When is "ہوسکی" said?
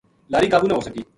0.77-1.01